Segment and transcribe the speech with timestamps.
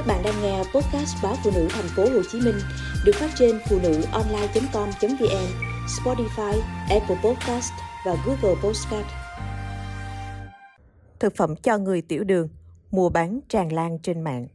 [0.00, 2.54] Các bạn đang nghe podcast báo phụ nữ thành phố Hồ Chí Minh
[3.04, 5.46] được phát trên phụ nữ online.com.vn,
[5.86, 7.72] Spotify, Apple Podcast
[8.06, 9.06] và Google Podcast.
[11.18, 12.48] Thực phẩm cho người tiểu đường,
[12.90, 14.46] mua bán tràn lan trên mạng.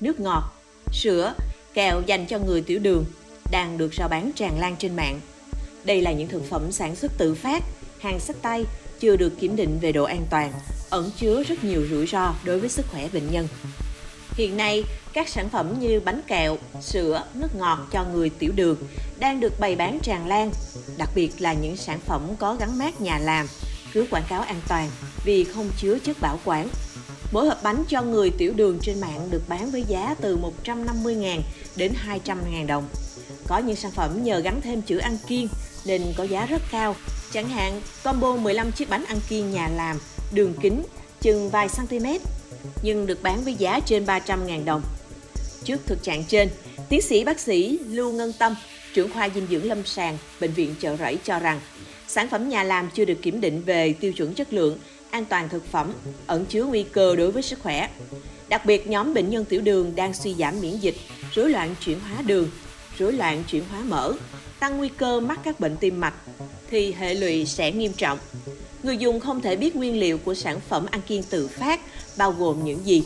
[0.00, 0.42] Nước ngọt,
[0.92, 1.34] sữa,
[1.74, 3.04] kẹo dành cho người tiểu đường
[3.50, 5.20] đang được rao bán tràn lan trên mạng.
[5.84, 7.64] Đây là những thực phẩm sản xuất tự phát,
[8.00, 8.64] hàng sách tay,
[9.00, 10.52] chưa được kiểm định về độ an toàn,
[10.90, 13.48] ẩn chứa rất nhiều rủi ro đối với sức khỏe bệnh nhân.
[14.30, 18.76] Hiện nay, các sản phẩm như bánh kẹo, sữa, nước ngọt cho người tiểu đường
[19.18, 20.50] đang được bày bán tràn lan,
[20.98, 23.46] đặc biệt là những sản phẩm có gắn mát nhà làm,
[23.92, 24.90] cứ quảng cáo an toàn
[25.24, 26.68] vì không chứa chất bảo quản.
[27.32, 31.40] Mỗi hộp bánh cho người tiểu đường trên mạng được bán với giá từ 150.000
[31.76, 31.92] đến
[32.24, 32.88] 200.000 đồng.
[33.46, 35.48] Có những sản phẩm nhờ gắn thêm chữ ăn kiêng
[35.84, 36.96] nên có giá rất cao.
[37.32, 39.98] Chẳng hạn, combo 15 chiếc bánh ăn kiêng nhà làm,
[40.32, 40.82] đường kính
[41.20, 42.06] chừng vài cm,
[42.82, 44.82] nhưng được bán với giá trên 300.000 đồng.
[45.64, 46.48] Trước thực trạng trên,
[46.88, 48.54] tiến sĩ bác sĩ Lưu Ngân Tâm,
[48.94, 51.60] trưởng khoa dinh dưỡng lâm sàng, Bệnh viện Chợ Rẫy cho rằng,
[52.08, 54.78] sản phẩm nhà làm chưa được kiểm định về tiêu chuẩn chất lượng,
[55.10, 55.92] an toàn thực phẩm,
[56.26, 57.88] ẩn chứa nguy cơ đối với sức khỏe.
[58.48, 60.96] Đặc biệt nhóm bệnh nhân tiểu đường đang suy giảm miễn dịch,
[61.34, 62.50] rối loạn chuyển hóa đường,
[62.98, 64.12] rối loạn chuyển hóa mỡ,
[64.60, 66.14] tăng nguy cơ mắc các bệnh tim mạch,
[66.70, 68.18] thì hệ lụy sẽ nghiêm trọng.
[68.82, 71.80] Người dùng không thể biết nguyên liệu của sản phẩm ăn kiêng tự phát
[72.16, 73.02] bao gồm những gì.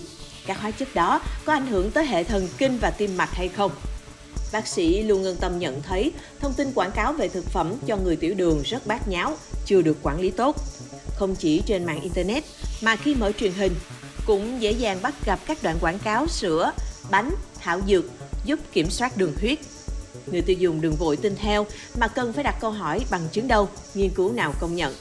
[0.46, 3.48] Các hóa chất đó có ảnh hưởng tới hệ thần kinh và tim mạch hay
[3.48, 3.70] không?
[4.52, 7.96] Bác sĩ Lưu Ngân Tâm nhận thấy thông tin quảng cáo về thực phẩm cho
[7.96, 10.56] người tiểu đường rất bát nháo, chưa được quản lý tốt.
[11.16, 12.44] Không chỉ trên mạng Internet,
[12.80, 13.74] mà khi mở truyền hình,
[14.26, 16.72] cũng dễ dàng bắt gặp các đoạn quảng cáo sữa,
[17.10, 18.04] bánh, thảo dược
[18.44, 19.58] giúp kiểm soát đường huyết.
[20.26, 23.48] Người tiêu dùng đừng vội tin theo mà cần phải đặt câu hỏi bằng chứng
[23.48, 24.94] đâu, nghiên cứu nào công nhận.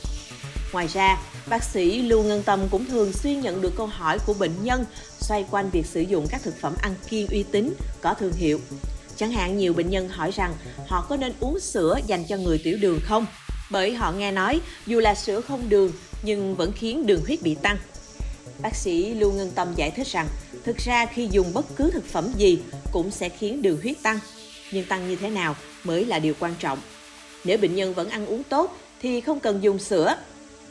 [0.73, 1.17] Ngoài ra,
[1.50, 4.86] bác sĩ Lưu Ngân Tâm cũng thường xuyên nhận được câu hỏi của bệnh nhân
[5.20, 8.59] xoay quanh việc sử dụng các thực phẩm ăn kiêng uy tín, có thương hiệu.
[9.17, 10.54] Chẳng hạn nhiều bệnh nhân hỏi rằng
[10.88, 13.26] họ có nên uống sữa dành cho người tiểu đường không?
[13.71, 15.92] Bởi họ nghe nói dù là sữa không đường
[16.23, 17.77] nhưng vẫn khiến đường huyết bị tăng.
[18.61, 20.27] Bác sĩ Lưu Ngân Tâm giải thích rằng
[20.64, 22.60] thực ra khi dùng bất cứ thực phẩm gì
[22.92, 24.20] cũng sẽ khiến đường huyết tăng,
[24.71, 26.80] nhưng tăng như thế nào mới là điều quan trọng.
[27.43, 30.15] Nếu bệnh nhân vẫn ăn uống tốt thì không cần dùng sữa.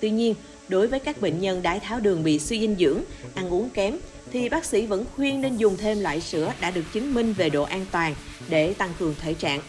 [0.01, 0.35] Tuy nhiên,
[0.69, 3.01] đối với các bệnh nhân đái tháo đường bị suy dinh dưỡng,
[3.35, 3.97] ăn uống kém
[4.33, 7.51] thì bác sĩ vẫn khuyên nên dùng thêm loại sữa đã được chứng minh về
[7.51, 8.15] độ an toàn
[8.49, 9.61] để tăng cường thể trạng.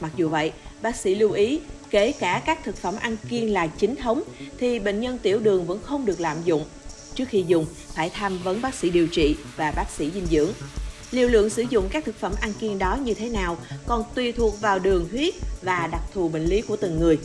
[0.00, 0.52] Mặc dù vậy,
[0.82, 1.60] bác sĩ lưu ý
[1.90, 4.22] kể cả các thực phẩm ăn kiêng là chính thống
[4.58, 6.64] thì bệnh nhân tiểu đường vẫn không được lạm dụng.
[7.14, 10.52] Trước khi dùng, phải tham vấn bác sĩ điều trị và bác sĩ dinh dưỡng.
[11.10, 13.56] Liều lượng sử dụng các thực phẩm ăn kiêng đó như thế nào
[13.86, 17.18] còn tùy thuộc vào đường huyết và đặc thù bệnh lý của từng người.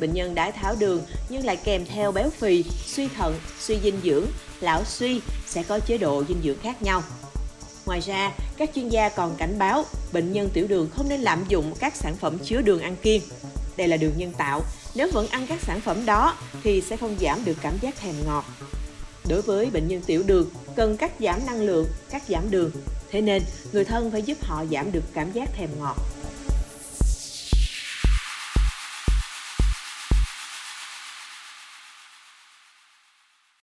[0.00, 4.00] Bệnh nhân đái tháo đường nhưng lại kèm theo béo phì, suy thận, suy dinh
[4.04, 4.26] dưỡng,
[4.60, 7.02] lão suy sẽ có chế độ dinh dưỡng khác nhau.
[7.86, 11.44] Ngoài ra, các chuyên gia còn cảnh báo bệnh nhân tiểu đường không nên lạm
[11.48, 13.22] dụng các sản phẩm chứa đường ăn kiêng.
[13.76, 14.62] Đây là đường nhân tạo,
[14.94, 18.14] nếu vẫn ăn các sản phẩm đó thì sẽ không giảm được cảm giác thèm
[18.26, 18.44] ngọt.
[19.28, 22.70] Đối với bệnh nhân tiểu đường, cần cắt giảm năng lượng, cắt giảm đường.
[23.10, 25.96] Thế nên, người thân phải giúp họ giảm được cảm giác thèm ngọt.